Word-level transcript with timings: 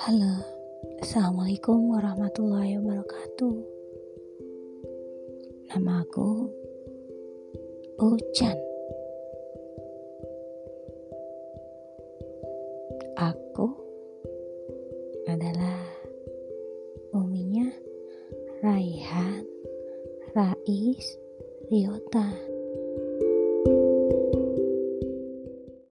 Halo, 0.00 0.32
Assalamualaikum 1.04 1.92
warahmatullahi 1.92 2.80
wabarakatuh. 2.80 3.56
Nama 5.68 6.00
aku 6.00 6.48
Ucan 8.00 8.56
Aku 13.20 13.68
adalah 15.28 15.84
uminya 17.12 17.68
Raihan 18.64 19.44
Rais 20.32 21.06
Riota 21.68 22.49